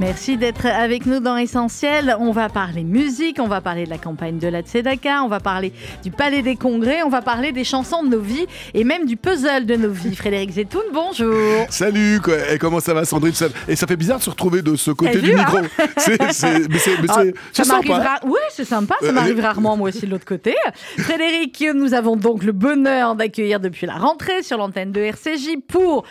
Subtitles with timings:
[0.00, 2.16] Merci d'être avec nous dans Essentiel.
[2.18, 5.38] On va parler musique, on va parler de la campagne de la Tzedaka, on va
[5.38, 5.72] parler
[6.02, 9.16] du Palais des Congrès, on va parler des chansons de nos vies et même du
[9.16, 10.16] puzzle de nos vies.
[10.16, 11.66] Frédéric Zetoun, bonjour.
[11.70, 12.34] Salut, quoi.
[12.52, 13.32] Et comment ça va Sandrine?
[13.68, 15.58] Et ça fait bizarre de se retrouver de ce côté du micro.
[15.58, 15.86] Hein?
[15.96, 17.22] c'est, mais c'est, mais c'est, ah,
[17.52, 18.20] ça sympa.
[18.24, 20.56] Oui, c'est sympa, ça euh, m'arrive rarement moi aussi de l'autre côté.
[20.98, 26.04] Frédéric, nous avons donc le bonheur d'accueillir depuis la rentrée sur l'antenne de RCJ pour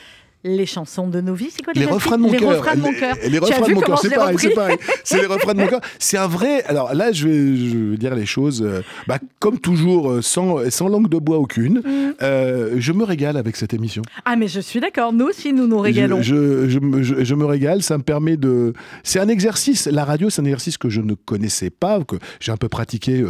[0.43, 1.49] les chansons de nos vies.
[1.51, 3.15] C'est quoi les refrains de mon cœur Les refrains de mon cœur.
[3.27, 4.77] Les, refrains de mon cœur, c'est pareil, c'est pareil.
[5.03, 5.81] C'est les refrains de mon cœur.
[5.99, 6.63] C'est un vrai.
[6.63, 10.69] Alors là, je vais, je vais dire les choses, euh, bah, comme toujours, euh, sans,
[10.69, 11.79] sans langue de bois aucune.
[11.79, 12.13] Mm.
[12.21, 14.01] Euh, je me régale avec cette émission.
[14.25, 15.13] Ah, mais je suis d'accord.
[15.13, 16.21] Nous aussi, nous nous régalons.
[16.21, 17.81] Je, je, je, je, me régale.
[17.81, 18.73] Ça me permet de.
[19.03, 19.87] C'est un exercice.
[19.87, 23.23] La radio, c'est un exercice que je ne connaissais pas, que j'ai un peu pratiqué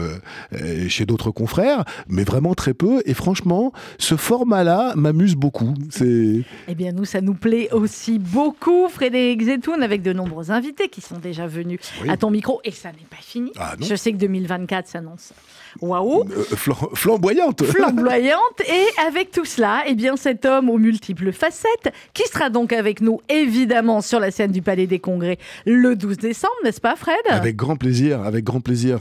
[0.88, 3.02] chez d'autres confrères, mais vraiment très peu.
[3.06, 5.74] Et franchement, ce format-là m'amuse beaucoup.
[5.90, 6.42] C'est.
[6.68, 8.90] Eh bien, nous ça nous plaît aussi beaucoup.
[8.90, 12.62] Frédéric Zetoun, avec de nombreux invités qui sont déjà venus à ton micro.
[12.64, 13.52] Et ça n'est pas fini.
[13.58, 15.34] Ah Je sais que 2024 s'annonce
[15.82, 16.44] waouh euh,
[16.94, 22.50] Flamboyante Flamboyante Et avec tout cela, eh bien, cet homme aux multiples facettes, qui sera
[22.50, 26.82] donc avec nous, évidemment, sur la scène du Palais des Congrès le 12 décembre, n'est-ce
[26.82, 27.16] pas, Fred?
[27.30, 29.00] Avec grand plaisir, avec grand plaisir.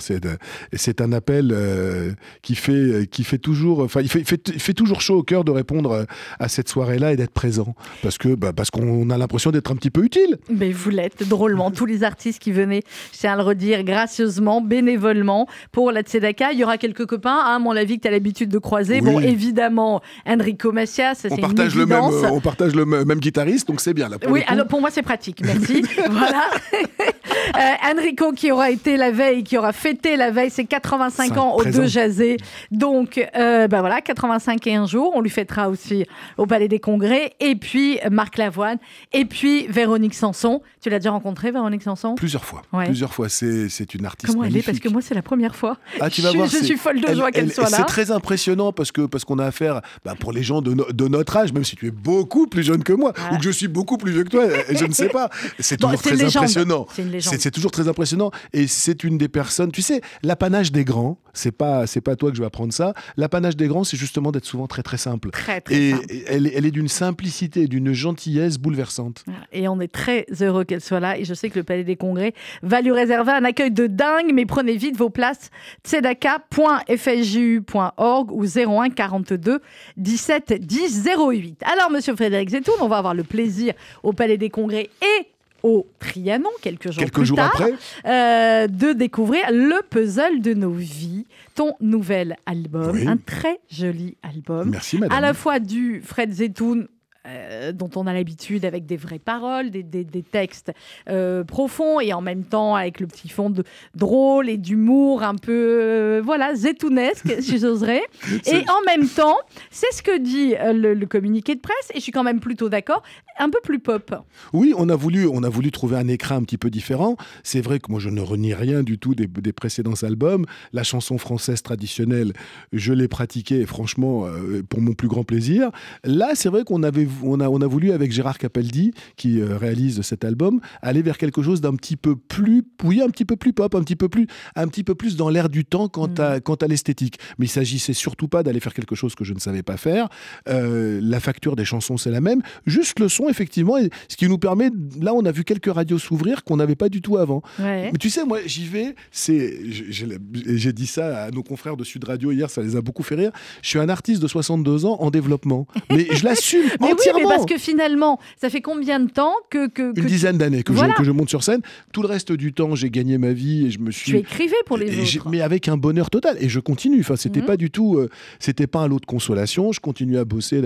[0.72, 3.80] C'est un appel euh, qui, fait, qui fait toujours...
[3.80, 6.06] Enfin, il fait, fait, fait, toujours chaud au cœur de répondre
[6.38, 9.76] à cette soirée-là et d'être présent parce que bah, parce qu'on a l'impression d'être un
[9.76, 10.38] petit peu utile.
[10.50, 11.70] Mais vous l'êtes drôlement.
[11.70, 16.52] Tous les artistes qui venaient, je tiens à le redire, gracieusement, bénévolement pour la Tzedaka.
[16.62, 19.00] Il y aura quelques copains, hein, mon avis, que tu as l'habitude de croiser.
[19.00, 23.80] Bon, évidemment, Enrico Macias, c'est on partage le même, On partage le même guitariste, donc
[23.80, 24.08] c'est bien.
[24.08, 25.42] Là, pour oui, alors pour moi, c'est pratique.
[25.44, 25.82] Merci.
[26.10, 26.44] voilà.
[26.72, 31.56] euh, Enrico qui aura été la veille, qui aura fêté la veille ses 85 ans
[31.56, 32.36] au Deux Jazé.
[32.70, 35.10] Donc, euh, ben voilà, 85 et un jour.
[35.16, 36.06] On lui fêtera aussi
[36.38, 37.32] au Palais des Congrès.
[37.40, 38.78] Et puis, Marc Lavoine,
[39.12, 40.62] et puis Véronique Sanson.
[40.80, 42.14] Tu l'as déjà rencontrée, Véronique Sanson?
[42.14, 42.62] Plusieurs fois.
[42.84, 43.28] Plusieurs fois.
[43.28, 44.62] C'est une artiste Comment elle est?
[44.62, 45.76] Parce que moi, c'est la première fois.
[46.00, 46.48] Ah, tu vas voir.
[46.60, 47.78] Je suis folle de joie qu'elle soit là.
[47.78, 51.08] C'est très impressionnant parce qu'on parce qu'on a affaire, bah, pour les gens de, de,
[51.08, 53.68] notre âge, même si tu es beaucoup plus jeune que moi, ou que je suis
[53.68, 55.30] beaucoup plus vieux que toi, je ne sais pas.
[55.58, 56.86] C'est toujours très impressionnant.
[57.20, 58.30] C'est toujours très impressionnant.
[58.52, 62.36] Et c'est une des personnes, tu sais, l'apanage des grands, c'est pas, pas toi que
[62.36, 62.94] je vais apprendre ça.
[63.16, 65.30] L'apanage des grands, c'est justement d'être souvent très très simple.
[65.30, 66.06] Très, très et simple.
[66.26, 69.24] Elle, elle est d'une simplicité, d'une une gentillesse bouleversante.
[69.52, 71.18] Et on est très heureux qu'elle soit là.
[71.18, 72.32] Et je sais que le Palais des Congrès
[72.62, 74.32] va lui réserver un accueil de dingue.
[74.32, 75.50] Mais prenez vite vos places.
[75.84, 79.60] tzedaka.fju.org ou 01 42
[79.96, 81.62] 17 10 08.
[81.64, 85.26] Alors, monsieur Frédéric Zetoun, on va avoir le plaisir au Palais des Congrès et
[85.62, 87.74] au Trianon, quelques jours quelques jours tard, après.
[88.06, 94.70] Euh, de découvrir le puzzle de nos vies, ton nouvel album, un très joli album.
[94.70, 95.16] Merci madame.
[95.16, 96.88] À la fois du Fred Zetoun
[97.28, 99.84] euh, dont on a l'habitude avec des vraies paroles, des,
[100.28, 100.72] textes
[101.08, 103.62] euh, profonds et en même temps avec le petit fond de
[103.94, 108.02] drôle et d'humour un peu, euh, voilà, zétounesque, si j'oserais.
[108.46, 109.36] Et en même temps,
[109.70, 113.04] c'est ce que dit le, communiqué de presse et je suis quand même plutôt d'accord,
[113.38, 114.14] un peu plus pop.
[114.52, 117.16] Oui, on a voulu, on a voulu trouver un écran un petit peu différent.
[117.44, 120.44] C'est vrai que moi je ne renie rien du tout des, des précédents albums.
[120.72, 122.32] La chanson française traditionnelle,
[122.72, 124.26] je l'ai pratiquée franchement
[124.68, 125.70] pour mon plus grand plaisir.
[126.04, 129.56] Là, c'est vrai qu'on avait on a, on a voulu, avec Gérard Capaldi, qui euh,
[129.56, 133.36] réalise cet album, aller vers quelque chose d'un petit peu plus, oui, un petit peu
[133.36, 136.12] plus pop, un petit peu plus, un petit peu plus dans l'air du temps quant
[136.18, 136.40] à, mm.
[136.40, 137.18] quant à l'esthétique.
[137.38, 140.08] Mais il s'agissait surtout pas d'aller faire quelque chose que je ne savais pas faire.
[140.48, 142.42] Euh, la facture des chansons, c'est la même.
[142.66, 143.76] Juste le son, effectivement,
[144.08, 144.70] ce qui nous permet,
[145.00, 147.42] là, on a vu quelques radios s'ouvrir qu'on n'avait pas du tout avant.
[147.58, 152.04] Mais tu sais, moi, j'y vais, c'est, j'ai dit ça à nos confrères de Sud
[152.04, 153.32] Radio hier, ça les a beaucoup fait rire.
[153.62, 155.66] Je suis un artiste de 62 ans en développement.
[155.90, 156.90] Mais je l'assume mais
[157.28, 159.68] parce que finalement, ça fait combien de temps que.
[159.68, 161.60] que, Une dizaine d'années que, je, que je monte sur scène.
[161.92, 164.12] Tout le reste du temps, j'ai gagné ma vie et je me suis.
[164.12, 165.28] Tu écrivais pour les autres.
[165.28, 166.36] Mais avec un bonheur total.
[166.40, 167.00] Et je continue.
[167.00, 167.46] Enfin, c'était mhm.
[167.46, 167.96] pas du tout.
[167.96, 168.08] Euh,
[168.38, 169.72] c'était pas un lot de consolation.
[169.72, 170.58] Je continue à bosser.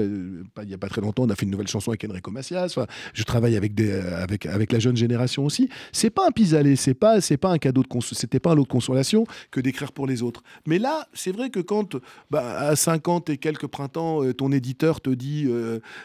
[0.62, 2.66] il y a pas très longtemps, on a fait une nouvelle chanson avec Enrico Macias.
[2.66, 5.68] Enfin, je travaille avec, des, euh, avec, avec la jeune génération aussi.
[5.92, 6.76] C'est pas un pis-aller.
[6.76, 10.06] C'est pas, pas un cadeau de C'était pas un lot de consolation que d'écrire pour
[10.06, 10.42] les autres.
[10.66, 11.96] Mais là, c'est vrai que quand,
[12.30, 15.48] bah, à 50 et quelques printemps, euh, ton éditeur te dit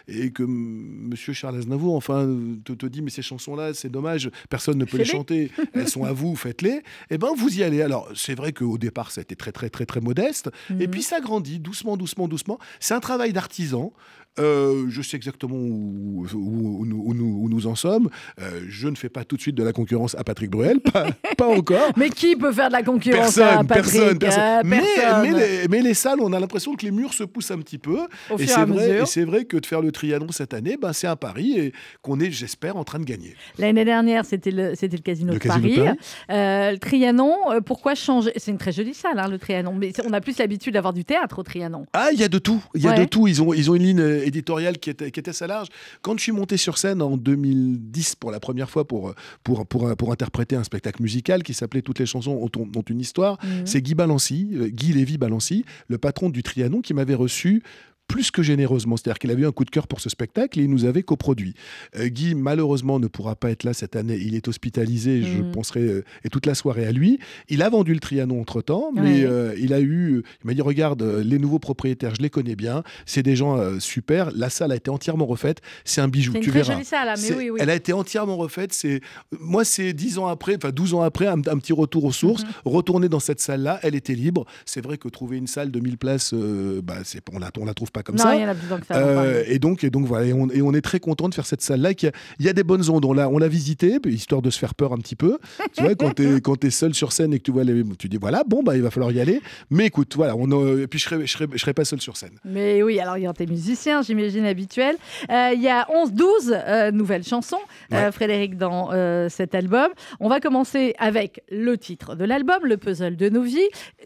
[0.07, 2.29] et que Monsieur Charles Aznavour, enfin,
[2.63, 6.03] te, te dit, mais ces chansons-là, c'est dommage, personne ne peut les chanter, elles sont
[6.03, 6.81] à vous, faites-les.
[7.09, 7.81] Eh ben, vous y allez.
[7.81, 10.49] Alors, c'est vrai qu'au départ, ça a été très, très, très, très modeste.
[10.69, 10.91] Et mhm.
[10.91, 12.59] puis, ça grandit doucement, doucement, doucement.
[12.79, 13.93] C'est un travail d'artisan.
[14.39, 18.09] Euh, je sais exactement où, où, nous, nous en sommes.
[18.39, 21.07] Euh, je ne fais pas tout de suite de la concurrence à Patrick Bruel, pas,
[21.37, 21.91] pas encore.
[21.97, 24.41] Mais qui peut faire de la concurrence Personne, à Patrick personne, personne.
[24.43, 25.21] Euh, Mais, personne.
[25.21, 25.31] mais
[25.61, 27.97] les, mais les salles, on a l'impression que les murs se poussent un petit peu.
[28.29, 31.07] Au Et c'est vrai, c'est vrai que de faire le Trianon cette année, ben, c'est
[31.07, 33.35] un pari et qu'on est, j'espère, en train de gagner.
[33.57, 35.97] L'année dernière, c'était le, c'était le Casino Le de Casino Paris.
[36.29, 37.33] Euh, le Trianon,
[37.65, 38.31] pourquoi changer?
[38.37, 39.73] C'est une très jolie salle, hein, le Trianon.
[39.73, 41.85] Mais on a plus l'habitude d'avoir du théâtre au Trianon.
[41.93, 42.63] Ah, il y a de tout.
[42.75, 42.99] Il y a Ouais.
[42.99, 43.27] de tout.
[43.27, 45.67] Ils ont, ils ont une ligne éditoriale qui était, qui était assez large.
[46.01, 49.13] Quand je suis monté sur scène en 2010 pour la première fois pour,
[49.43, 52.99] pour, pour, pour interpréter un spectacle musical qui s'appelait Toutes les chansons ont, ont une
[52.99, 53.65] histoire, Mhm.
[53.65, 57.63] c'est Guy Balancy, euh, Guy Lévy Balancy, le patron du Trianon, qui m'avait reçu
[58.11, 58.97] plus que généreusement.
[58.97, 61.03] C'est-à-dire qu'il avait eu un coup de cœur pour ce spectacle et il nous avait
[61.03, 61.53] coproduit.
[61.97, 64.17] Euh, Guy, malheureusement, ne pourra pas être là cette année.
[64.21, 65.23] Il est hospitalisé.
[65.23, 65.51] Je Mhm.
[65.51, 67.19] penserai euh, et toute la soirée à lui.
[67.49, 69.25] Il a vendu le Trianon entre-temps, mais Ouais.
[69.25, 70.23] euh, il a eu...
[70.43, 72.83] Il m'a dit, regarde, les nouveaux propriétaires, je les connais bien.
[73.05, 74.31] C'est des gens super.
[74.35, 75.61] La salle a été entièrement refaite.
[75.85, 76.33] C'est un bijou.
[76.33, 76.73] Une tu très verras.
[76.73, 77.59] jolie salle, hein, mais C'est- oui, oui.
[77.61, 78.73] Elle a été entièrement refaite.
[78.73, 79.01] C'est
[79.39, 82.43] moi, c'est 10 ans après, enfin 12 ans après, un, un petit retour aux sources.
[82.43, 82.49] Mhm.
[82.65, 84.45] Retourner dans cette salle-là, elle était libre.
[84.65, 86.95] C'est vrai que trouver une salle de 1000 places, bah,
[87.33, 88.35] on la, on la trouve pas comme non, ça.
[88.35, 88.95] il y en a plus tant que ça.
[88.95, 91.45] Euh, et donc, et donc voilà, et on, et on est très content de faire
[91.45, 91.91] cette salle-là.
[92.39, 93.05] Il y a des bonnes ondes.
[93.05, 95.37] On l'a, on l'a visité, puis histoire de se faire peur un petit peu.
[95.73, 98.09] tu vois, quand t'es, quand t'es seul sur scène et que tu vois les, tu
[98.09, 99.41] dis voilà, bon bah il va falloir y aller.
[99.69, 102.17] Mais écoute, voilà, on, et puis je serai, je serai, je serai pas seul sur
[102.17, 102.31] scène.
[102.45, 104.97] Mais oui, alors il y a tes musiciens, j'imagine, habituels.
[105.29, 107.57] Euh, Il y a 11-12 euh, nouvelles chansons,
[107.91, 108.11] Ouais.
[108.11, 108.89] Frédéric, dans
[109.29, 109.87] cet album.
[110.19, 113.59] On va commencer avec le titre de l'album, le puzzle de nos vies.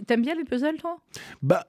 [0.07, 0.97] T'aimes bien les puzzles, toi?
[1.41, 1.65] Bah,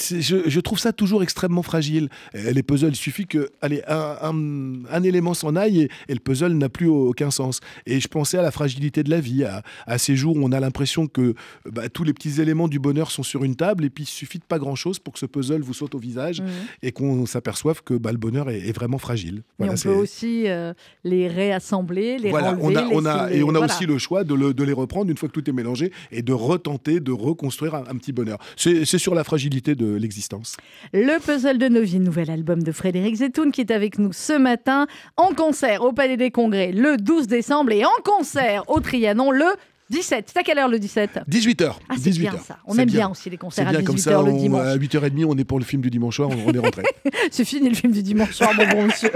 [0.00, 2.08] je trouve ça toujours extrêmement fragile.
[2.34, 6.20] Les puzzles, il suffit que, allez, un, un- un élément s'en aille et, et le
[6.20, 7.60] puzzle n'a plus aucun sens.
[7.86, 10.52] Et je pensais à la fragilité de la vie, à, à ces jours où on
[10.52, 11.34] a l'impression que
[11.70, 14.38] bah, tous les petits éléments du bonheur sont sur une table et puis il suffit
[14.38, 16.48] de pas grand-chose pour que ce puzzle vous saute au visage Mhm.
[16.82, 19.42] et qu'on s'aperçoive que bah, le bonheur est, est vraiment fragile.
[19.58, 20.72] Mais on peut aussi euh,
[21.04, 23.66] les réassembler, les voilà, renlever, on a, on a, laisser et on a voilà.
[23.74, 26.22] aussi le choix de, le- de les reprendre une fois que tout est mélangé et
[26.22, 28.38] de retenter de reconstruire un, un petit bonheur.
[28.56, 30.56] C'est c'est sur la fragilité de l'existence.
[30.92, 34.34] Le puzzle de nos vies, nouvel album de Frédéric Zetoun qui est avec nous ce
[34.38, 34.86] matin
[35.16, 39.46] en concert au Palais des Congrès le 12 décembre et en concert au Trianon le
[39.90, 40.30] 17.
[40.32, 41.72] C'est à quelle heure le 17 18h.
[41.88, 42.58] Ah, c'est 18 bien ça.
[42.66, 44.60] On aime bien, aussi les concerts à bien 18h comme ça, le on- dimanche.
[44.66, 46.84] à 8h30, on est pour le film du dimanche soir, on est rentré.
[47.32, 49.10] C'est fini le film du dimanche soir, mon bon monsieur.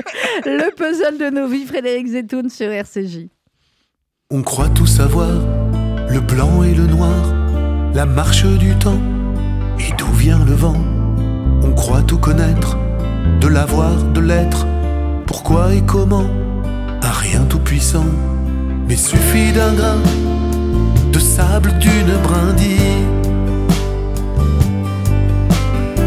[0.45, 3.29] Le puzzle de nos vies, Frédéric Zetoun sur RCJ.
[4.31, 5.31] On croit tout savoir,
[6.11, 7.33] le blanc et le noir,
[7.95, 9.01] la marche du temps
[9.79, 10.77] et d'où vient le vent.
[11.63, 12.77] On croit tout connaître,
[13.41, 14.67] de l'avoir, de l'être,
[15.27, 16.27] pourquoi et comment,
[17.03, 18.07] un rien tout puissant,
[18.89, 20.03] mais suffit d'un grain
[21.13, 23.05] de sable d'une brindille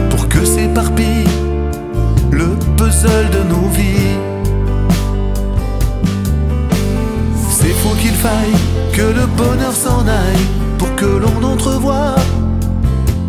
[0.10, 1.28] pour que s'éparpille
[2.32, 2.48] le
[2.78, 4.18] puzzle de nos vies.
[7.50, 8.58] C'est faux qu'il faille
[8.94, 10.48] que le bonheur s'en aille
[10.78, 12.16] pour que l'on entrevoie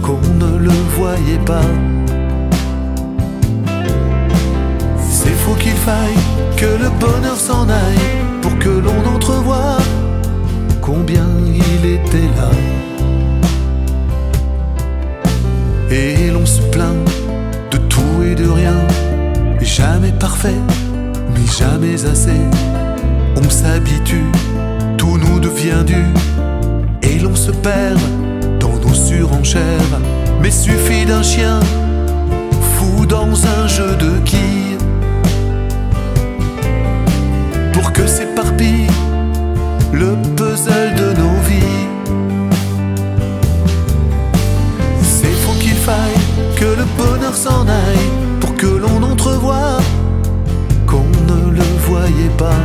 [0.03, 1.71] qu'on ne le voyait pas.
[5.59, 6.19] Qu'il faille
[6.57, 8.09] que le bonheur s'en aille
[8.41, 9.77] pour que l'on entrevoie
[10.81, 12.51] combien il était là.
[15.89, 17.05] Et l'on se plaint
[17.71, 18.75] de tout et de rien,
[19.61, 20.61] jamais parfait,
[21.33, 22.41] mais jamais assez.
[23.37, 24.33] On s'habitue,
[24.99, 26.05] tout nous devient dû,
[27.03, 28.01] et l'on se perd
[28.59, 30.01] dans nos surenchères.
[30.43, 31.61] Mais suffit d'un chien
[32.75, 34.79] fou dans un jeu de quilles
[38.03, 38.89] que s'éparpille
[39.93, 41.87] le puzzle de nos vies.
[45.03, 46.21] C'est faux qu'il faille
[46.57, 48.09] que le bonheur s'en aille
[48.41, 49.79] pour que l'on entrevoie
[50.85, 52.63] qu'on ne le voyait pas.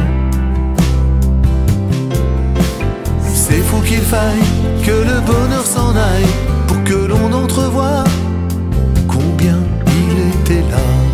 [3.32, 4.48] C'est faux qu'il faille
[4.84, 6.34] que le bonheur s'en aille
[6.68, 8.04] pour que l'on entrevoie
[9.08, 11.07] combien il était là.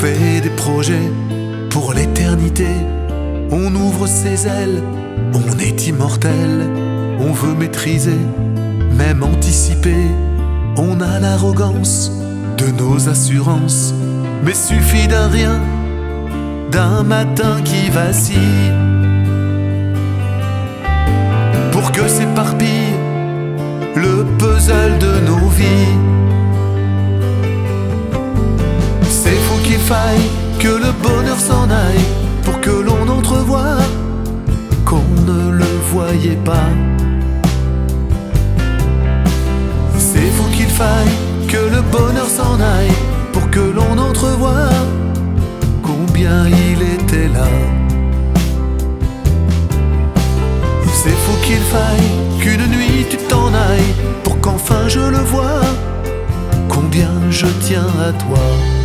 [0.00, 1.10] Fait des projets
[1.70, 2.68] pour l'éternité,
[3.50, 4.82] on ouvre ses ailes,
[5.34, 6.68] on est immortel,
[7.20, 8.22] on veut maîtriser,
[8.96, 10.06] même anticiper,
[10.76, 12.10] on a l'arrogance
[12.58, 13.94] de nos assurances,
[14.44, 15.60] mais suffit d'un rien,
[16.70, 18.72] d'un matin qui vacille.
[21.72, 22.92] Pour que s'éparpille
[23.96, 26.21] le puzzle de nos vies.
[29.72, 32.06] qu'il faille que le bonheur s'en aille
[32.44, 33.78] pour que l'on entrevoie
[34.84, 36.68] qu'on ne le voyait pas.
[39.96, 41.14] C'est fou qu'il faille
[41.48, 42.96] que le bonheur s'en aille
[43.32, 44.68] pour que l'on entrevoie
[45.82, 47.48] combien il était là.
[51.00, 52.10] C'est fou qu'il faille
[52.40, 55.62] qu'une nuit tu t'en ailles pour qu'enfin je le voie
[56.68, 58.81] combien je tiens à toi.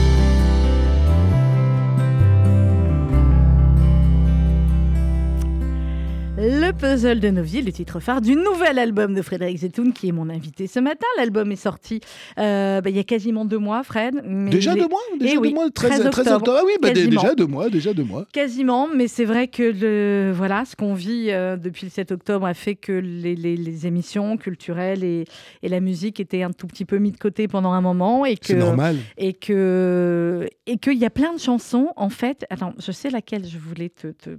[6.67, 10.09] Le puzzle de nos vies, le titre phare du nouvel album de Frédéric Zetoun, qui
[10.09, 11.07] est mon invité ce matin.
[11.17, 12.01] L'album est sorti
[12.37, 14.21] euh, bah, il y a quasiment deux mois, Fred.
[14.25, 16.57] mais Déjà deux mois Déjà Eh deux oui, mois 13, 13 13 octobre.
[16.59, 18.25] Ah oui, bah, déjà deux mois, déjà deux mois.
[18.33, 22.45] Quasiment, mais c'est vrai que le, voilà, ce qu'on vit euh, depuis le 7 octobre
[22.45, 25.23] a fait que les, les- les émissions culturelles et,
[25.63, 28.35] et la musique étaient un tout petit peu mis de côté pendant un moment et
[28.35, 28.97] que C'est normal.
[29.17, 32.45] et que et qu'il y a plein de chansons en fait.
[32.49, 34.07] Attends, je sais laquelle je voulais te.
[34.07, 34.35] te-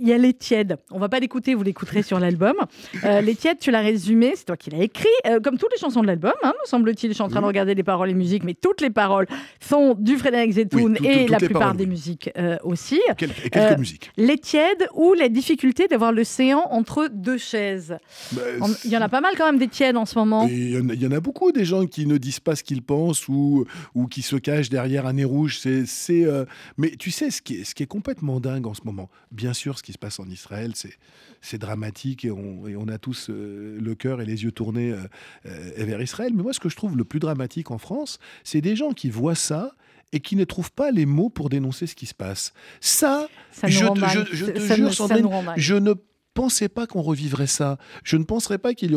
[0.00, 0.76] Il y a Les Tièdes.
[0.90, 2.54] On va pas l'écouter, vous l'écouterez sur l'album.
[3.04, 5.78] Euh, les Tièdes, tu l'as résumé, c'est toi qui l'as écrit, euh, comme toutes les
[5.78, 7.10] chansons de l'album, hein, me semble-t-il.
[7.10, 9.26] Je suis en train de regarder les paroles et musiques, mais toutes les paroles
[9.60, 11.90] sont du Frédéric Zetoun Oui, tout- tout- et la plupart paroles, des oui.
[11.90, 13.00] musiques euh, aussi.
[13.16, 14.10] Quel- et quelques musiques.
[14.16, 17.96] Les Tièdes ou la difficulté d'avoir l'océan entre deux chaises.
[18.32, 18.42] Bah,
[18.84, 20.46] Il y en a pas mal quand même des Tièdes en ce moment.
[20.48, 22.54] Il y, en a- il y en a beaucoup des gens qui ne disent pas
[22.56, 25.58] ce qu'ils pensent ou, ou qui se cachent derrière un nez rouge.
[25.58, 26.26] C'est,
[26.76, 29.52] Mais tu sais, ce qui, est, ce qui est complètement dingue en ce moment, bien
[29.52, 30.98] sûr, ce qui se passe en Israël, c'est,
[31.58, 34.98] dramatique et on, et on a tous euh, le cœur et les yeux tournés euh,
[35.46, 36.32] euh, vers Israël.
[36.34, 39.08] Mais moi, ce que je trouve le plus dramatique en France, c'est des gens qui
[39.10, 39.72] voient ça
[40.12, 42.52] et qui ne trouvent pas les mots pour dénoncer ce qui se passe.
[42.80, 43.28] Ça,
[43.68, 44.26] je, te- mal.
[44.30, 45.24] je- je te Ça jure, Sandrine,
[45.56, 45.94] je ne
[46.34, 47.78] pensais pas qu'on revivrait ça.
[48.04, 48.94] Je ne penserais pas qu'il y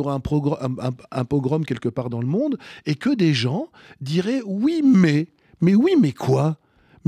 [0.62, 3.68] un- un- un pogrom quelque part dans le monde et que des gens
[4.02, 5.28] diraient oui, mais.
[5.62, 6.58] Mais oui, mais quoi?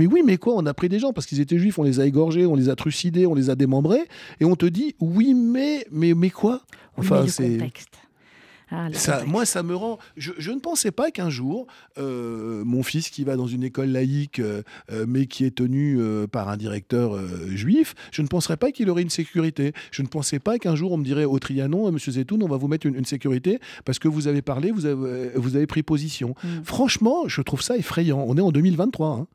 [0.01, 1.99] Mais oui, mais quoi On a pris des gens parce qu'ils étaient juifs, on les
[1.99, 4.07] a égorgés, on les a trucidés, on les a démembrés,
[4.39, 6.63] et on te dit oui, mais, mais, mais quoi
[6.97, 7.59] Enfin, c'est.
[8.71, 9.99] Ah, Ça, moi, ça me rend.
[10.17, 11.67] Je, je ne pensais pas qu'un jour,
[11.99, 15.97] euh, mon fils qui va dans une école laïque, euh, euh, mais qui est tenu
[15.99, 19.73] euh, par un directeur juif, je ne penserais pas qu'il aurait une sécurité.
[19.91, 22.57] Je ne pensais pas qu'un jour on me dirait au Trianon, Monsieur Zetoun, on va
[22.57, 25.83] vous mettre une, une sécurité parce que vous avez parlé, vous avez, vous avez pris
[25.83, 26.33] position.
[26.43, 26.47] Mm.
[26.63, 28.23] Franchement, je trouve ça effrayant.
[28.27, 29.07] On est en 2023.
[29.09, 29.27] hein.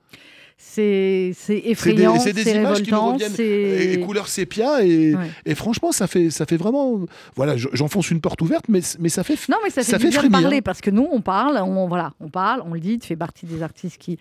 [0.59, 1.33] C'est
[1.65, 5.31] effrayant, c'est images qui nous révoltant, et, et couleur sépia et, Ouais.
[5.45, 7.01] et franchement ça fait ça fait vraiment
[7.35, 9.99] voilà je- j'enfonce une porte ouverte mais mais ça fait Non, mais ça fait, Ça
[9.99, 10.41] fait bien frémir.
[10.41, 13.17] parler parce que nous, on parle, on, voilà, on parle, on le dit, tu fais
[13.17, 14.19] partie des artistes qui,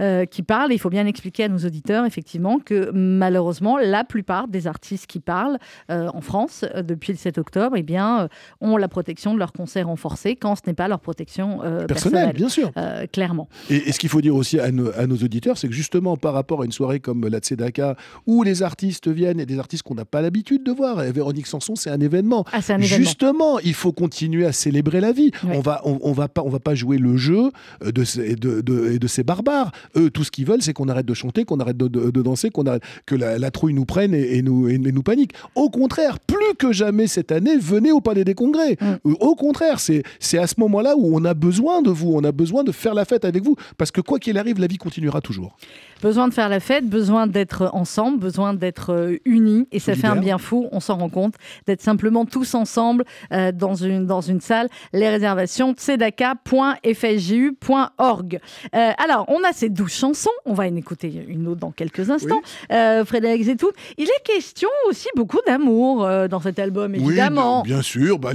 [0.00, 0.72] euh, qui parlent.
[0.72, 5.20] Il faut bien expliquer à nos auditeurs, effectivement, que malheureusement, la plupart des artistes qui
[5.20, 5.58] parlent
[5.90, 8.28] euh, en France euh, depuis le 7 octobre eh bien,
[8.60, 12.32] ont la protection de leur concert renforcé quand ce n'est pas leur protection personnel personnelle.
[12.34, 12.72] bien sûr
[13.12, 13.48] clairement.
[13.70, 16.16] Et, et ce qu'il faut dire aussi à nos, à nos auditeurs, c'est que justement
[16.16, 19.84] par rapport à une soirée comme la Tzedaka, où les artistes viennent et des artistes
[19.84, 22.44] qu'on n'a pas l'habitude de voir, et Véronique Sanson, c'est un événement.
[22.52, 23.04] Ah, c'est un événement.
[23.04, 25.30] Justement, il faut continuer à célébrer la vie.
[25.44, 25.56] Ouais.
[25.56, 27.50] On va, on, on va pas, on va pas jouer le jeu
[27.84, 29.70] euh, de ces, de, de- ces barbares.
[29.96, 32.50] Eux, tout ce qu'ils veulent, c'est qu'on arrête de chanter, qu'on arrête de, de- danser,
[32.50, 35.32] qu'on arrête, que la, la trouille nous prenne et, et nous, et, et nous panique.
[35.54, 38.76] Au contraire, plus que jamais cette année, venez au Palais des Congrès.
[38.80, 39.12] Mm.
[39.20, 40.02] Au contraire, c'est
[40.38, 43.04] à ce moment-là où on a besoin de vous, on a besoin de faire la
[43.04, 45.56] fête avec vous, parce que quoi qu'il arrive, la vie continuera toujours.
[46.02, 49.66] Besoin de faire la fête, besoin d'être ensemble, besoin d'être euh, unis.
[49.72, 51.34] Et ça fait un bien fou, on s'en rend compte,
[51.66, 54.68] d'être simplement tous ensemble euh, dans, une, dans une salle.
[54.92, 58.38] Les réservations, tzedaka.fsju.org.
[58.74, 60.30] Euh, alors, on a ces douze chansons.
[60.44, 62.42] On va en écouter une autre dans quelques instants.
[62.70, 67.62] Euh, Frédéric Zetoun, il est question aussi beaucoup d'amour euh, dans cet album, évidemment.
[67.62, 68.30] Oui, bien sûr, bah,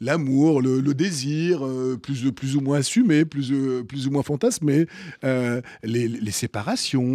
[0.00, 1.62] l'amour, le, le désir,
[2.02, 3.52] plus, plus ou moins assumé, plus,
[3.86, 4.86] plus ou moins fantasmé,
[5.22, 6.65] les, les séparations,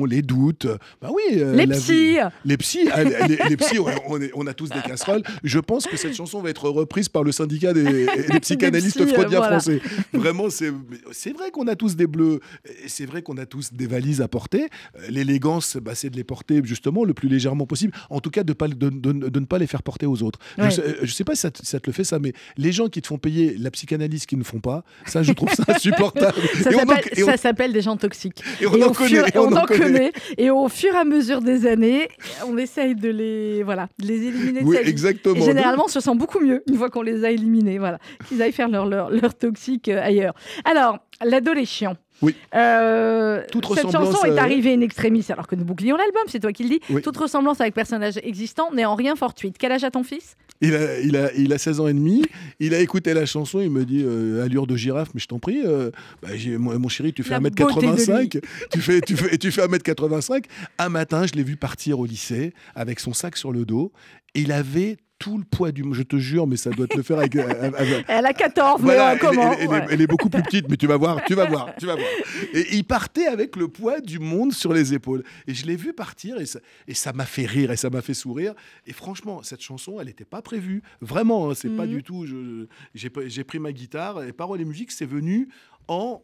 [0.08, 0.67] les doutes.
[1.01, 2.17] Bah oui, euh, Les psys.
[2.46, 2.58] Les
[2.91, 5.24] ah, les, les psys, ouais, on, est- on a tous des casseroles.
[5.43, 7.84] Je pense que cette chanson va être reprise par le syndicat des,
[8.29, 9.60] des psychanalystes psys, euh, freudiens voilà.
[9.60, 9.81] français.
[10.13, 12.39] Vraiment, c'est vrai qu'on a tous des bleus,
[12.88, 14.67] c'est vrai qu'on a tous des valises à porter.
[14.98, 17.93] Euh, L'élégance, bah, c'est de les porter justement le plus légèrement possible.
[18.10, 18.89] En tout cas, de, pas, de, de-
[19.29, 20.39] de ne pas les faire porter aux autres.
[20.58, 20.65] Ouais.
[20.70, 22.72] Je, sais, je sais pas si ça, te- ça te le fait ça, mais les
[22.72, 25.63] gens qui te font payer la psychanalyse qu'ils ne font pas, ça, je trouve ça
[25.67, 26.38] insupportable.
[26.63, 28.41] Ça s'appelle- des gens toxiques.
[28.60, 30.12] et on en connaît, fur- et on en connaît.
[30.38, 32.07] Et au fur et à mesure des années,
[32.48, 35.36] on essaye de les, voilà, de les éliminer Oui, exactement.
[35.36, 37.77] Et généralement, on se sent beaucoup mieux une fois qu'on les a éliminés.
[37.77, 40.33] Voilà, qu'ils aillent faire leur, leur, leur toxique euh, ailleurs.
[40.65, 41.95] Alors, l'adolescent.
[42.21, 42.36] Oui.
[42.53, 46.51] Euh, Toute cette chanson est arrivée in extremis alors que nous bouclions l'album, c'est toi
[46.51, 46.79] qui le dis.
[46.89, 47.01] Oui.
[47.01, 49.55] Toute ressemblance avec personnage existant n'est en rien fortuite.
[49.57, 50.36] Quel âge a ton fils?
[50.61, 52.23] Il a, il, a, il a 16 ans et demi,
[52.59, 55.39] il a écouté la chanson, il me dit euh, allure de girafe, mais je t'en
[55.39, 55.89] prie, euh,
[56.21, 58.41] bah, mon, mon chéri, tu fais La beauté 1m85,
[58.71, 60.43] tu fais, tu fais, tu fais 1m85.
[60.77, 63.91] Un matin, je l'ai vu partir au lycée avec son sac sur le dos,
[64.35, 65.83] et il avait tout le poids du.
[65.93, 67.35] Je te jure, mais ça doit te le faire avec.
[67.35, 70.41] avec- Elle a 14, Voilà, mais euh, comment elle, elle- elle est- elle beaucoup plus
[70.41, 72.07] petite, mais tu vas voir, tu vas voir, tu vas voir.
[72.53, 75.23] Et il partait avec le poids du monde sur les épaules.
[75.47, 78.01] Et je l'ai vu partir et ça, et ça m'a fait rire et ça m'a
[78.01, 78.53] fait sourire.
[78.87, 80.81] Et franchement, cette chanson, elle n'était pas prévue.
[81.01, 81.89] Vraiment, hein, c'est pas Mhm.
[81.91, 82.25] du tout.
[82.95, 85.47] j'ai pris ma guitare et paroles et musique, c'est venu
[85.87, 86.21] en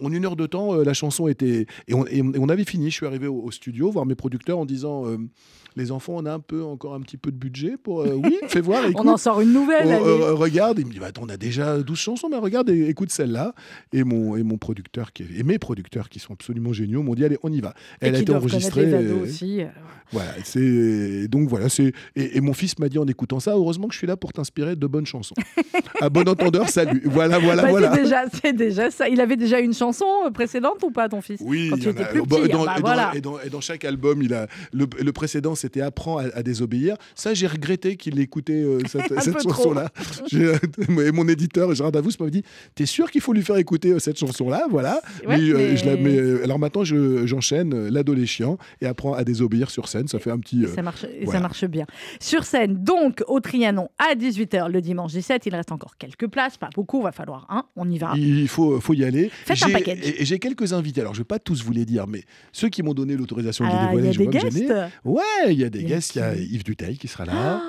[0.00, 1.66] en une heure de temps, euh, la chanson était.
[1.88, 2.90] Et on, et on avait fini.
[2.90, 5.06] Je suis arrivé au, au studio voir mes producteurs en disant.
[5.06, 5.16] euh,
[5.74, 8.02] les enfants, on a un peu encore un petit peu de budget pour.
[8.02, 8.84] euh, oui, fais voir.
[8.84, 9.02] Écoute.
[9.02, 9.86] On en sort une nouvelle.
[9.86, 10.02] Oh, allez.
[10.04, 12.88] euh, regarde, il me dit bah, attends, on a déjà 12 chansons, mais regarde, et-
[12.90, 13.54] écoute celle-là.
[13.94, 17.24] Et mon, et mon producteur, qui, et mes producteurs qui sont absolument géniaux, m'ont dit
[17.24, 17.70] allez, on y va.
[18.02, 18.84] Et Elle a été enregistrée.
[18.84, 19.62] les aussi.
[20.12, 23.88] voilà, c'est donc voilà, c'est et, et mon fils m'a dit en écoutant ça, heureusement
[23.88, 25.34] que je suis là pour t'inspirer de bonnes chansons.
[26.02, 27.00] à bon entendeur, salut.
[27.06, 27.94] Voilà, voilà, bah, voilà.
[27.94, 29.08] C'est déjà, c'est déjà ça.
[29.08, 31.86] Il avait déjà une chanson euh, précédente ou pas, ton fils Oui, Quand il tu
[31.86, 32.28] y en étais a- plus petit.
[32.28, 33.10] dans- bah et, dans, voilà.
[33.14, 36.42] et dans- et dans chaque album, il a le, le précédent, c'était apprends à, à
[36.42, 36.96] désobéir.
[37.14, 39.02] Ça, j'ai regretté qu'il écoutait euh, cette,
[39.42, 39.88] chanson-là.
[40.30, 40.52] J'ai-
[41.06, 42.42] Et mon éditeur, Gérard Davous, m'avait dit
[42.74, 44.66] T'es sûr qu'il faut lui faire écouter euh, cette chanson-là?
[44.70, 45.00] Voilà.
[45.26, 48.86] Ouais, Mais, euh, mais- je la- mais, euh, alors maintenant, je- j'enchaîne euh, l'adolescent et
[48.86, 50.08] apprends à désobéir sur scène.
[50.08, 50.62] Ça fait un petit.
[50.62, 51.40] Et euh, ça marche, et ça voilà.
[51.40, 51.86] marche bien.
[52.20, 56.56] Sur scène, donc, au Trianon, à 18h le dimanche 17, il reste encore quelques places,
[56.56, 58.12] pas beaucoup, va falloir un, on y va.
[58.16, 59.30] Il faut, faut y aller.
[59.44, 59.98] Faites un J'ai- package.
[60.02, 61.00] Et, et j'ai quelques invités.
[61.00, 63.70] Alors, je vais pas tous vous les dire, mais ceux qui m'ont donné l'autorisation de
[63.70, 64.68] les Ah, dévoiler, je vais pas me gêner.
[65.04, 66.14] Ouais, il y a des guests.
[66.16, 67.32] Il y a Yves Duteil qui sera là.
[67.34, 67.62] Ah,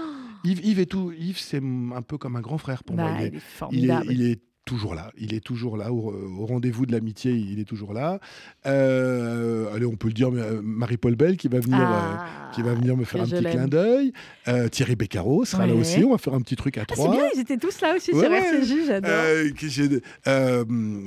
[0.43, 1.11] Yves, Yves est tout.
[1.17, 1.61] Yves, c'est
[1.95, 3.17] un peu comme un grand frère pour bah, moi.
[3.21, 4.05] Il est, il est il est- formidable.
[4.11, 5.11] il est toujours là.
[5.17, 7.31] Il est toujours là au, au rendez-vous de l'amitié.
[7.33, 8.19] Il est toujours là.
[8.65, 11.79] Euh, allez, on peut le dire, euh, Marie-Paul Bell qui va venir.
[11.79, 14.13] euh, Ah, qui va venir me faire un petit clin d'œil.
[14.47, 16.03] Euh, Thierry Beccaro sera là aussi.
[16.03, 17.11] On va faire un petit truc à Ah, c'est trois.
[17.11, 18.31] bien, ils étaient tous là aussi Ouais, sur.
[18.31, 19.09] RCJ, j'adore.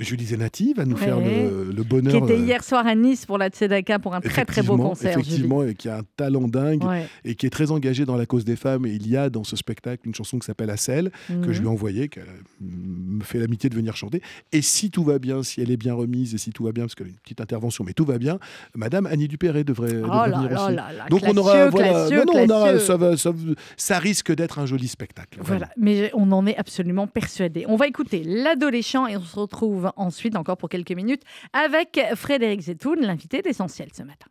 [0.01, 2.13] Julie Zenati va nous faire le, le bonheur.
[2.27, 5.13] qui était hier soir à Nice pour la Tzedaka pour un très très beau concert.
[5.19, 6.83] Effectivement, et qui a un talent dingue
[7.25, 8.87] et qui est très engagé dans la cause des femmes.
[8.87, 11.67] Et il y a dans ce spectacle une chanson qui s'appelle Assel, que je lui
[11.67, 11.73] ai Mhm.
[11.77, 12.25] envoyée, qu'elle
[12.61, 14.21] me fait l'amitié de venir chanter.
[14.53, 16.85] Et si tout va bien, si elle est bien remise et si tout va bien,
[16.85, 18.39] parce qu'elle a une petite intervention, mais tout va bien,
[18.75, 20.75] Madame Annie Dupéré devrait, Oh devrait là venir là aussi.
[20.75, 22.87] là Donc on aura, voilà, classieux, non, non, on aura- classieux.
[22.87, 23.31] ça, va, ça,
[23.77, 25.39] ça risque d'être un joli spectacle.
[25.43, 27.65] Voilà, mais on en est absolument persuadé.
[27.69, 32.61] On va écouter l'adolescent et on se retrouve ensuite encore pour quelques minutes avec Frédéric
[32.63, 34.27] Zetoun, l'invité d'Essentiel ce matin.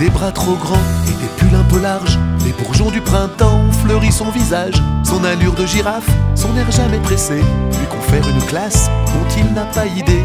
[0.00, 2.18] Des bras trop grands et des pulls un peu larges.
[2.46, 4.74] Les bourgeons du printemps ont son visage.
[5.04, 9.66] Son allure de girafe, son air jamais pressé, lui confère une classe dont il n'a
[9.66, 10.24] pas idée.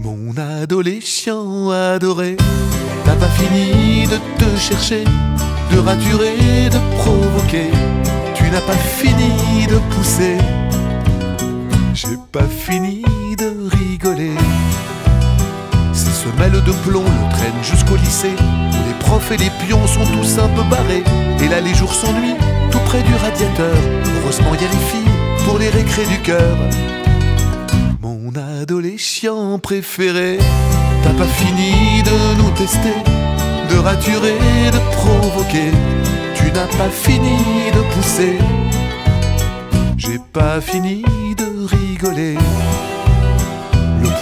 [0.00, 2.36] Mon adolescent adoré,
[3.04, 5.04] t'as pas fini de te chercher,
[5.72, 7.70] de raturer, de provoquer.
[8.34, 10.38] Tu n'as pas fini de pousser.
[11.92, 13.02] J'ai pas fini
[13.38, 14.36] de rigoler.
[16.22, 18.36] Ces semelles de plomb le traînent jusqu'au lycée,
[18.86, 21.02] les profs et les pions sont tous un peu barrés.
[21.42, 22.36] Et là, les jours s'ennuient,
[22.70, 23.74] tout près du radiateur.
[24.16, 26.56] Heureusement, a les filles pour les récrés du cœur.
[28.02, 28.30] Mon
[28.60, 30.38] adolescent préféré,
[31.02, 32.96] t'as pas fini de nous tester,
[33.70, 34.38] de raturer,
[34.72, 35.72] de provoquer.
[36.36, 37.36] Tu n'as pas fini
[37.74, 38.38] de pousser.
[39.96, 41.02] J'ai pas fini
[41.36, 42.36] de rigoler.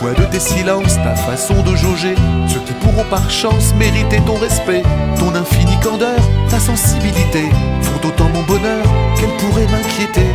[0.01, 2.15] Poids de tes silences, ta façon de jauger,
[2.49, 4.83] ceux qui pourront par chance mériter ton respect,
[5.19, 7.45] ton infinie candeur, ta sensibilité,
[7.83, 8.83] font autant mon bonheur
[9.15, 10.27] qu'elles pourraient m'inquiéter.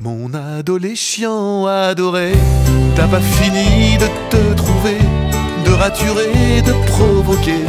[0.00, 2.32] Mon adolescent adoré,
[2.94, 4.96] t'as pas fini de te trouver,
[5.66, 7.66] de raturer, de provoquer,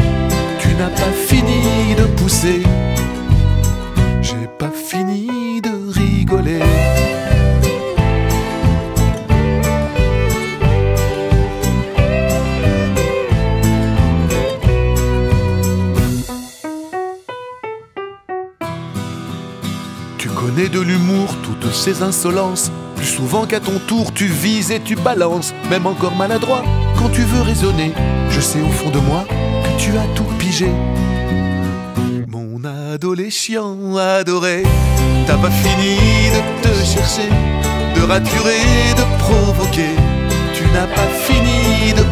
[0.60, 2.62] tu n'as pas fini de pousser,
[4.22, 6.77] j'ai pas fini de rigoler.
[21.68, 22.72] Toutes ces insolences.
[22.96, 26.64] Plus souvent qu'à ton tour, tu vises et tu balances, même encore maladroit.
[26.98, 27.92] Quand tu veux raisonner,
[28.30, 30.72] je sais au fond de moi que tu as tout pigé.
[32.30, 34.64] Mon adolescent adoré,
[35.26, 35.98] t'as pas fini
[36.36, 37.30] de te chercher,
[37.96, 38.64] de raturer,
[38.96, 39.92] de provoquer.
[40.54, 42.04] Tu n'as pas fini de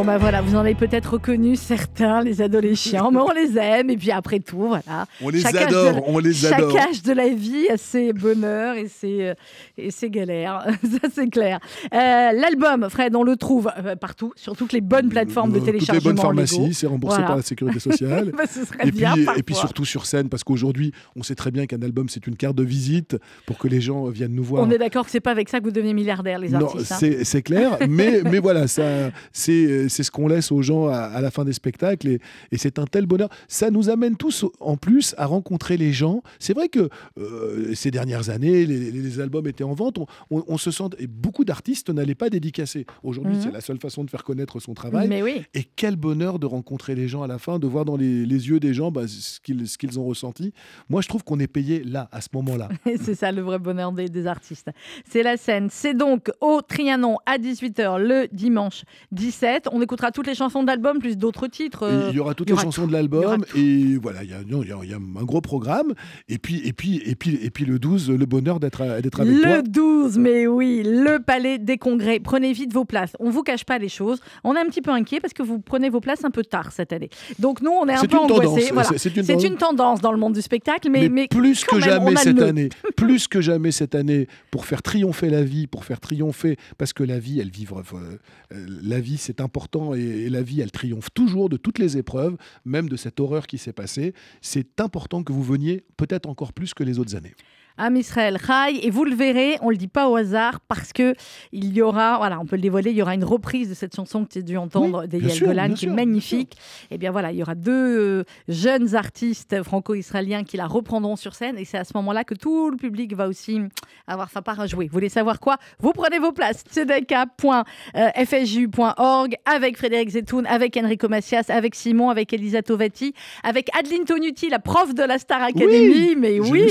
[0.00, 3.90] Bon bah voilà, vous en avez peut-être reconnu certains, les adolescents, mais on les aime
[3.90, 5.04] et puis après tout, voilà.
[5.20, 6.74] On les Chaque adore, la- on les Chaque adore.
[6.78, 9.34] âge de la vie a ses bonheurs et ses, euh,
[9.76, 10.64] et ses galères,
[11.02, 11.58] ça c'est clair.
[11.92, 11.98] Euh,
[12.32, 15.66] L'album, Fred, on le trouve euh, partout, sur toutes les bonnes plateformes de Euh, Toutes
[15.66, 17.26] les téléchargement bonnes pharmacies, c'est remboursé Voilà.
[17.28, 18.32] par la sécurité sociale.
[18.38, 21.34] Bah, ce serait Et bien puis, et puis surtout sur scène, parce qu'aujourd'hui, on sait
[21.34, 24.44] très bien qu'un album, c'est une carte de visite pour que les gens viennent nous
[24.44, 24.66] voir.
[24.66, 26.92] On est d'accord que c'est pas avec ça que vous devenez milliardaire, les Non, artistes.
[26.92, 26.96] hein.
[26.98, 31.20] c'est c'est clair, mais, mais voilà, ça, c'est c'est ce qu'on laisse aux gens à,
[31.20, 32.20] la fin des spectacles et,
[32.52, 33.28] et c'est un tel bonheur.
[33.48, 36.22] Ça nous amène tous en plus à rencontrer les gens.
[36.38, 39.98] C'est vrai que euh, ces dernières années, les, albums étaient en vente.
[40.30, 42.86] On, se sent et beaucoup d'artistes n'allaient pas dédicacer.
[43.02, 43.42] Aujourd'hui, mhm.
[43.42, 45.08] c'est la seule façon de faire connaître son travail.
[45.08, 45.42] Mais oui.
[45.54, 48.60] Et quel bonheur de rencontrer les gens à la fin, de voir dans les, yeux
[48.60, 50.52] des gens bah, ce qu'ils ont ressenti.
[50.88, 52.68] Moi, je trouve qu'on est payé là, à ce moment-là.
[53.02, 54.70] c'est ça le vrai bonheur des, des artistes.
[55.08, 55.68] C'est la scène.
[55.70, 59.68] C'est donc au Trianon à 18h le dimanche 17.
[59.72, 61.88] On écoutera toutes les chansons de l'album plus d'autres titres.
[62.10, 65.40] il y aura toutes les chansons de l'album et voilà, il y, a, un gros
[65.40, 65.94] programme.
[66.28, 69.24] Et puis, et puis, et puis, et puis le 12, le bonheur d'être avec toi.
[69.24, 72.20] Le 12, mais oui, le Palais des Congrès.
[72.20, 73.12] Prenez vite vos places.
[73.20, 74.20] On vous cache pas les choses.
[74.44, 76.72] On est un petit peu inquiet parce que vous prenez vos places un peu tard
[76.72, 77.10] cette année.
[77.38, 78.70] Donc nous, on est un peu angoissés.
[78.72, 78.90] Voilà.
[78.96, 82.68] C'est une, tendance dans le monde du spectacle, mais, mais, plus que jamais cette année,
[82.96, 87.02] plus que jamais cette année, pour faire triompher la vie, pour faire triompher, parce que
[87.02, 91.48] la vie, elle vivre, euh, la vie, c'est important et, la vie, elle triomphe toujours
[91.48, 94.14] de toutes les épreuves, même de cette horreur qui s'est passée.
[94.40, 97.34] C'est important que vous veniez peut-être encore plus que les autres années.
[97.80, 98.86] Am Israël Chai.
[98.86, 101.14] Et vous le verrez, on ne le dit pas au hasard parce que
[101.52, 103.96] il y aura, voilà, on peut le dévoiler, il y aura une reprise de cette
[103.96, 106.58] chanson que tu as dû entendre oui, Golan qui est magnifique.
[106.90, 111.16] Et eh bien voilà, il y aura deux euh, jeunes artistes franco-israéliens qui la reprendront
[111.16, 113.60] sur scène et c'est à ce moment-là que tout le public va aussi
[114.06, 114.84] avoir sa part à jouer.
[114.86, 115.56] Vous voulez savoir quoi?
[115.78, 116.64] Vous prenez vos places.
[116.70, 124.50] tzedeka.fsju.org avec Frédéric Zetoun, avec Enrico Macias, avec Simon, avec Elisa Tovati, avec Adeline Tonuti,
[124.50, 126.70] la prof de la Star Academy, mais oui,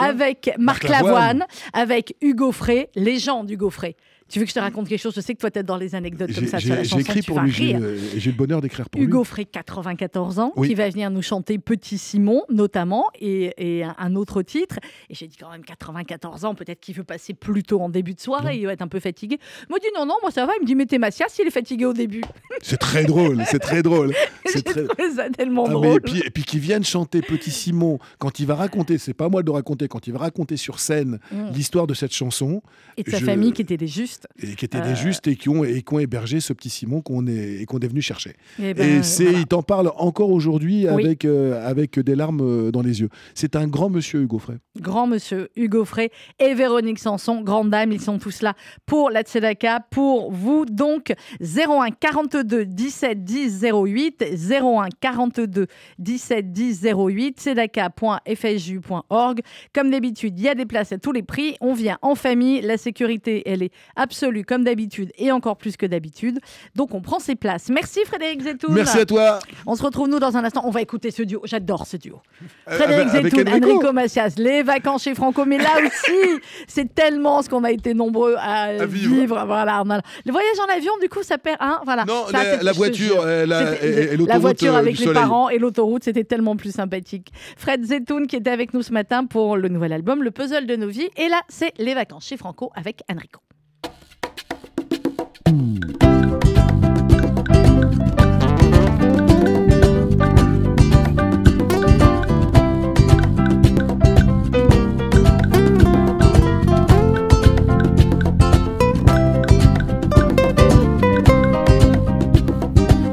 [0.00, 3.96] avec Marc, Lavoine, avec Hugo Frey, légende Hugo Frey.
[4.28, 5.14] Tu veux que je te raconte quelque chose?
[5.14, 6.98] Je sais que toi, tu es dans les anecdotes comme ça sur la chanson.
[6.98, 7.74] J'écris pour lui,
[8.16, 9.14] j'ai le bonheur d'écrire pour Hugo lui.
[9.14, 14.42] Hugo Frey, 94 ans, qui va venir nous chanter Petit Simon, notamment, et, un autre
[14.42, 14.78] titre.
[15.08, 18.14] Et j'ai dit quand même 94 ans, peut-être qu'il veut passer plus tôt en début
[18.14, 19.38] de soirée, il va être un peu fatigué.
[19.70, 20.52] Moi, dit non, non, moi ça va.
[20.58, 22.22] Il me dit, mettez Macias, il est fatigué au début.
[22.62, 24.12] C'est très drôle, c'est très drôle.
[24.50, 24.86] C'est très...
[25.14, 26.00] ça tellement ah, drôle.
[26.24, 29.46] et puis, qu'il vienne chanter Petit Simon, quand il va raconter, c'est pas moi de
[29.46, 31.50] le raconter, quand il va raconter sur scène mm.
[31.52, 32.62] l'histoire de cette chanson.
[32.96, 34.17] Et de sa famille qui était des justes.
[34.42, 37.00] Et qui était des justes et qui ont, et qui ont hébergé ce petit Simon
[37.00, 38.34] qu'on est, qu'on est venu chercher.
[38.58, 42.70] Eh ben, et, c'est, il t'en parle encore aujourd'hui avec, euh, avec des larmes euh,
[42.70, 43.08] dans les yeux.
[43.34, 44.56] C'est un grand monsieur, Hugo Frey.
[44.80, 48.54] Grand monsieur Hugo Frey et Véronique Sanson, grande dame, ils sont tous là
[48.86, 50.64] pour la Tzedaka, pour vous.
[50.64, 55.66] Donc, 01 42 17 10 08, 01 42
[55.98, 59.40] 17 10 08, tzedaka.fsju.org.
[59.74, 61.56] Comme d'habitude, il y a des places à tous les prix.
[61.60, 62.60] On vient en famille.
[62.60, 63.72] La sécurité, elle est
[64.08, 66.38] absolue, comme d'habitude et encore plus que d'habitude.
[66.74, 67.68] Donc on prend ses places.
[67.68, 68.74] Merci Frédéric Zetoun.
[68.74, 69.38] Merci à toi.
[69.66, 70.62] On se retrouve nous dans un instant.
[70.64, 71.42] On va écouter ce duo.
[71.44, 72.22] J'adore ce duo.
[72.68, 73.92] Euh, Frédéric Zetoun, Enrico.
[73.92, 75.44] Macias, les vacances chez Franco.
[75.44, 79.44] Mais là aussi, c'est tellement ce qu'on a été nombreux à, vivre.
[79.46, 79.84] Voilà,
[80.24, 81.80] Le voyage en avion, du coup, ça perd un.
[81.84, 82.06] Voilà.
[82.06, 86.74] Non, la, voiture, euh, la, voiture euh, avec les parents et l'autoroute, c'était tellement plus
[86.74, 87.30] sympathique.
[87.58, 90.76] Fred Zetoun qui était avec nous ce matin pour le nouvel album, Le Puzzle de
[90.76, 91.10] nos vies.
[91.18, 93.40] Et là, c'est les vacances chez Franco avec Enrico.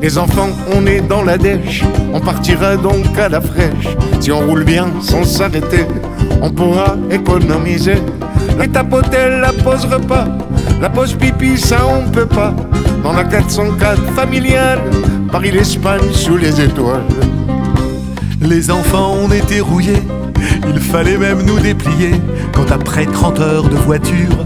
[0.06, 3.88] Les enfants, on est dans la dèche, on partira donc à la fraîche.
[4.20, 5.88] Si on roule bien sans s'arrêter,
[6.44, 7.96] on pourra économiser.
[8.60, 10.28] Les tapoter la pause repas,
[10.80, 12.54] la pause pipi, ça on peut pas.
[13.02, 14.80] Dans la 404 familiale,
[15.32, 17.02] Paris-l'Espagne sous les étoiles.
[18.42, 20.04] Les enfants, on était rouillés,
[20.68, 22.12] il fallait même nous déplier.
[22.54, 24.46] Quand après 30 heures de voiture,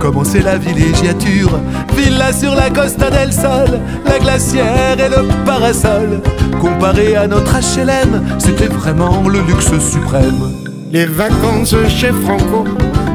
[0.00, 1.58] commençait la villégiature.
[1.96, 6.20] Villa sur la Costa del Sol, la glacière et le parasol.
[6.60, 10.52] Comparé à notre HLM, c'était vraiment le luxe suprême.
[10.92, 12.64] Les vacances chez Franco,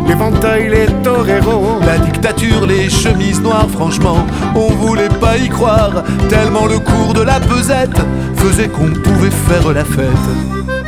[0.08, 1.80] l'éventail, les toreros.
[1.86, 6.04] La dictature, les chemises noires, franchement, on voulait pas y croire.
[6.28, 8.02] Tellement le cours de la pesette
[8.36, 10.79] faisait qu'on pouvait faire la fête.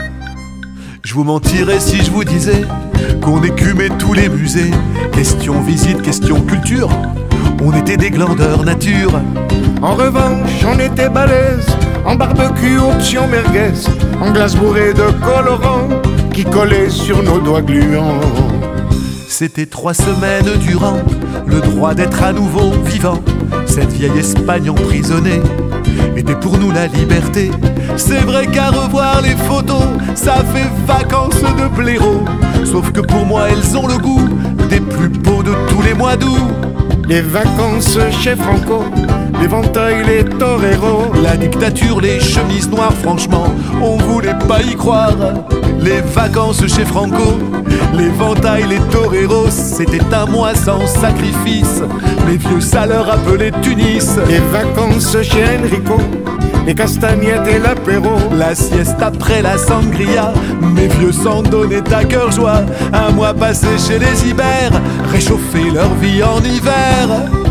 [1.04, 2.62] Je vous mentirais si je vous disais
[3.22, 4.72] qu'on écumait tous les musées.
[5.12, 6.90] Question visite, question culture,
[7.64, 9.20] on était des glandeurs nature.
[9.82, 11.66] En revanche, on était balèze,
[12.06, 13.74] en barbecue option merguez,
[14.22, 15.90] en glace bourrée de colorant
[16.34, 18.20] qui collait sur nos doigts gluants.
[19.28, 21.00] C'était trois semaines durant
[21.48, 23.20] le droit d'être à nouveau vivant.
[23.66, 25.42] Cette vieille Espagne emprisonnée
[26.16, 27.52] était pour nous la liberté.
[27.98, 29.84] C'est vrai qu'à revoir les photos,
[30.16, 32.24] ça fait vacances de blaireau.
[32.66, 34.28] Sauf que pour moi, elles ont le goût
[34.70, 36.40] des plus beaux de tous les mois d'août.
[37.08, 38.86] Les vacances chez Franco,
[39.42, 41.12] l'éventail, les toreros.
[41.22, 43.48] La dictature, les chemises noires, franchement,
[43.82, 45.16] on voulait pas y croire.
[45.80, 47.40] Les vacances chez Franco,
[47.94, 51.82] l'éventail, les toreros, c'était un mois sans sacrifice.
[52.28, 54.18] Les vieux saleurs appelés Tunis.
[54.28, 55.98] Les vacances chez Enrico,
[56.68, 58.12] les castagnettes et l'apéro.
[58.38, 60.34] La sieste après la sangria,
[60.76, 62.62] mes vieux s'en donnaient à cœur joie.
[62.94, 64.80] Un mois passé chez les Ibères,
[65.12, 67.51] réchauffer leur vie en hiver.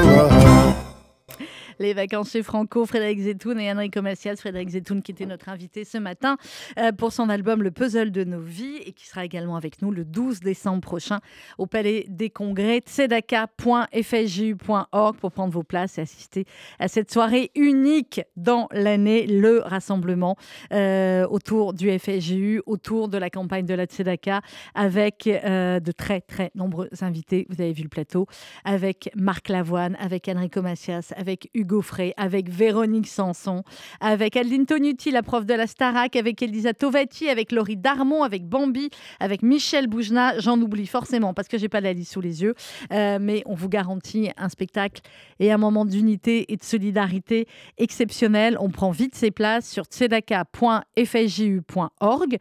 [1.81, 4.35] Les vacances chez Franco, Frédéric Zetoun et Enrico Macias.
[4.35, 6.37] Frédéric Zetoun qui était notre invité ce matin
[6.77, 9.89] euh, pour son album Le Puzzle de nos vies et qui sera également avec nous
[9.89, 11.21] le 12 décembre prochain
[11.57, 16.45] au Palais des Congrès, tzedaka.fsju.org pour prendre vos places et assister
[16.77, 20.35] à cette soirée unique dans l'année, le rassemblement
[20.73, 24.41] euh, autour du FSJU, autour de la campagne de la Tzedaka
[24.75, 27.47] avec euh, de très très nombreux invités.
[27.49, 28.27] Vous avez vu le plateau
[28.65, 31.70] avec Marc Lavoine, avec Enrico Macias, avec Hugo
[32.17, 33.63] Avec Véronique Sanson,
[33.99, 38.47] avec Adeline Tonuti, la prof de la Starac, avec Elisa Tovati, avec Laurie Darmon, avec
[38.47, 40.39] Bambi, avec Michel Boujna.
[40.39, 42.55] J'en oublie forcément parce que j'ai pas la liste sous les yeux,
[42.91, 45.01] Euh, mais on vous garantit un spectacle
[45.39, 48.57] et un moment d'unité et de solidarité exceptionnel.
[48.59, 52.37] On prend vite ses places sur tzedaka.fsju.org,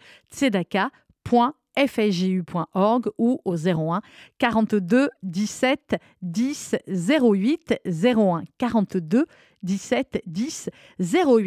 [1.77, 4.01] tzedaka.fsju.org ou au 01
[4.39, 9.27] 42 17 10 08 01 42
[9.63, 11.39] 17 10 08.